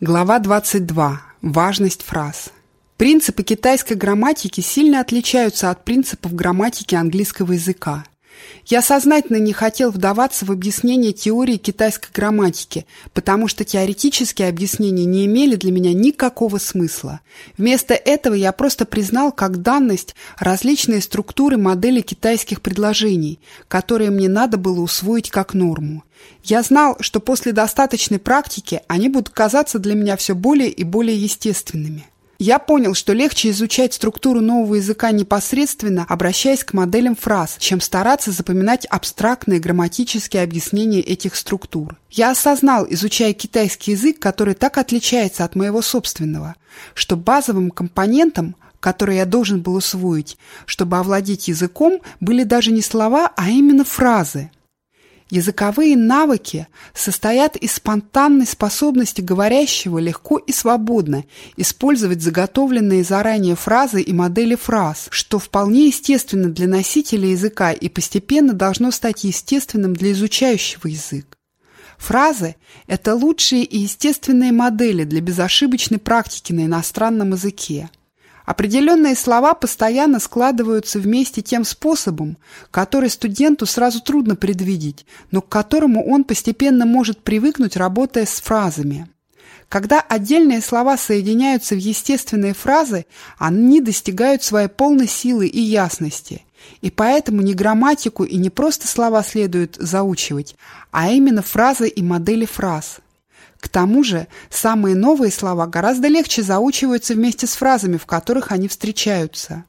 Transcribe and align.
Глава 0.00 0.38
22. 0.38 1.20
Важность 1.42 2.02
фраз. 2.04 2.52
Принципы 2.96 3.42
китайской 3.42 3.94
грамматики 3.94 4.60
сильно 4.60 5.00
отличаются 5.00 5.70
от 5.70 5.84
принципов 5.84 6.36
грамматики 6.36 6.94
английского 6.94 7.54
языка. 7.54 8.04
Я 8.66 8.82
сознательно 8.82 9.38
не 9.38 9.52
хотел 9.52 9.90
вдаваться 9.90 10.44
в 10.44 10.50
объяснение 10.50 11.12
теории 11.12 11.56
китайской 11.56 12.10
грамматики, 12.12 12.86
потому 13.14 13.48
что 13.48 13.64
теоретические 13.64 14.48
объяснения 14.48 15.04
не 15.04 15.26
имели 15.26 15.56
для 15.56 15.72
меня 15.72 15.92
никакого 15.92 16.58
смысла. 16.58 17.20
Вместо 17.56 17.94
этого 17.94 18.34
я 18.34 18.52
просто 18.52 18.84
признал 18.84 19.32
как 19.32 19.62
данность 19.62 20.14
различные 20.38 21.00
структуры 21.00 21.56
модели 21.56 22.00
китайских 22.00 22.60
предложений, 22.60 23.40
которые 23.68 24.10
мне 24.10 24.28
надо 24.28 24.56
было 24.56 24.80
усвоить 24.80 25.30
как 25.30 25.54
норму. 25.54 26.04
Я 26.44 26.62
знал, 26.62 26.96
что 27.00 27.20
после 27.20 27.52
достаточной 27.52 28.18
практики 28.18 28.82
они 28.88 29.08
будут 29.08 29.30
казаться 29.30 29.78
для 29.78 29.94
меня 29.94 30.16
все 30.16 30.34
более 30.34 30.70
и 30.70 30.84
более 30.84 31.16
естественными. 31.16 32.06
Я 32.40 32.60
понял, 32.60 32.94
что 32.94 33.14
легче 33.14 33.50
изучать 33.50 33.94
структуру 33.94 34.40
нового 34.40 34.76
языка 34.76 35.10
непосредственно, 35.10 36.06
обращаясь 36.08 36.62
к 36.62 36.72
моделям 36.72 37.16
фраз, 37.16 37.56
чем 37.58 37.80
стараться 37.80 38.30
запоминать 38.30 38.86
абстрактные 38.86 39.58
грамматические 39.58 40.44
объяснения 40.44 41.00
этих 41.00 41.34
структур. 41.34 41.96
Я 42.12 42.30
осознал, 42.30 42.86
изучая 42.88 43.32
китайский 43.32 43.90
язык, 43.90 44.20
который 44.20 44.54
так 44.54 44.78
отличается 44.78 45.44
от 45.44 45.56
моего 45.56 45.82
собственного, 45.82 46.54
что 46.94 47.16
базовым 47.16 47.70
компонентом 47.72 48.54
которые 48.80 49.18
я 49.18 49.26
должен 49.26 49.60
был 49.60 49.74
усвоить, 49.74 50.38
чтобы 50.64 50.98
овладеть 50.98 51.48
языком, 51.48 52.00
были 52.20 52.44
даже 52.44 52.70
не 52.70 52.80
слова, 52.80 53.32
а 53.36 53.50
именно 53.50 53.84
фразы. 53.84 54.52
Языковые 55.30 55.94
навыки 55.94 56.68
состоят 56.94 57.56
из 57.56 57.74
спонтанной 57.74 58.46
способности 58.46 59.20
говорящего 59.20 59.98
легко 59.98 60.38
и 60.38 60.52
свободно 60.52 61.24
использовать 61.56 62.22
заготовленные 62.22 63.04
заранее 63.04 63.54
фразы 63.54 64.00
и 64.00 64.12
модели 64.14 64.54
фраз, 64.54 65.08
что 65.10 65.38
вполне 65.38 65.88
естественно 65.88 66.48
для 66.48 66.66
носителя 66.66 67.28
языка 67.28 67.72
и 67.72 67.90
постепенно 67.90 68.54
должно 68.54 68.90
стать 68.90 69.24
естественным 69.24 69.94
для 69.94 70.12
изучающего 70.12 70.88
язык. 70.88 71.36
Фразы– 71.98 72.56
это 72.86 73.14
лучшие 73.14 73.64
и 73.64 73.78
естественные 73.80 74.52
модели 74.52 75.04
для 75.04 75.20
безошибочной 75.20 75.98
практики 75.98 76.52
на 76.52 76.64
иностранном 76.64 77.32
языке. 77.32 77.90
Определенные 78.48 79.14
слова 79.14 79.52
постоянно 79.52 80.18
складываются 80.18 80.98
вместе 80.98 81.42
тем 81.42 81.66
способом, 81.66 82.38
который 82.70 83.10
студенту 83.10 83.66
сразу 83.66 84.00
трудно 84.00 84.36
предвидеть, 84.36 85.04
но 85.30 85.42
к 85.42 85.50
которому 85.50 86.10
он 86.10 86.24
постепенно 86.24 86.86
может 86.86 87.22
привыкнуть, 87.22 87.76
работая 87.76 88.24
с 88.24 88.40
фразами. 88.40 89.06
Когда 89.68 90.00
отдельные 90.00 90.62
слова 90.62 90.96
соединяются 90.96 91.74
в 91.74 91.78
естественные 91.78 92.54
фразы, 92.54 93.04
они 93.36 93.82
достигают 93.82 94.42
своей 94.42 94.68
полной 94.68 95.08
силы 95.08 95.46
и 95.46 95.60
ясности. 95.60 96.46
И 96.80 96.90
поэтому 96.90 97.42
не 97.42 97.52
грамматику 97.52 98.24
и 98.24 98.38
не 98.38 98.48
просто 98.48 98.88
слова 98.88 99.22
следует 99.22 99.76
заучивать, 99.78 100.56
а 100.90 101.10
именно 101.10 101.42
фразы 101.42 101.86
и 101.86 102.02
модели 102.02 102.46
фраз– 102.46 103.00
к 103.60 103.68
тому 103.68 104.04
же, 104.04 104.28
самые 104.50 104.94
новые 104.94 105.32
слова 105.32 105.66
гораздо 105.66 106.08
легче 106.08 106.42
заучиваются 106.42 107.14
вместе 107.14 107.46
с 107.46 107.54
фразами, 107.54 107.96
в 107.96 108.06
которых 108.06 108.52
они 108.52 108.68
встречаются. 108.68 109.64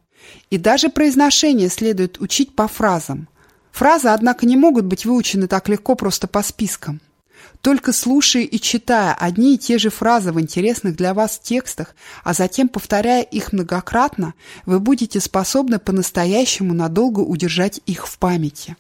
И 0.52 0.58
даже 0.58 0.90
произношение 0.90 1.70
следует 1.70 2.22
учить 2.22 2.56
по 2.56 2.68
фразам. 2.68 3.28
Фразы, 3.72 4.10
однако, 4.10 4.46
не 4.46 4.58
могут 4.58 4.86
быть 4.86 5.06
выучены 5.06 5.48
так 5.48 5.70
легко 5.70 5.96
просто 5.96 6.28
по 6.28 6.44
спискам. 6.44 7.02
Только 7.62 7.92
слушая 7.92 8.44
и 8.44 8.60
читая 8.60 9.14
одни 9.14 9.56
и 9.56 9.58
те 9.58 9.78
же 9.78 9.90
фразы 9.90 10.32
в 10.32 10.40
интересных 10.40 10.96
для 10.96 11.14
вас 11.14 11.40
текстах, 11.40 11.96
а 12.24 12.34
затем 12.34 12.70
повторяя 12.70 13.22
их 13.22 13.52
многократно, 13.52 14.34
вы 14.66 14.80
будете 14.80 15.20
способны 15.20 15.78
по-настоящему 15.80 16.74
надолго 16.74 17.20
удержать 17.20 17.82
их 17.86 18.08
в 18.08 18.18
памяти. 18.18 18.78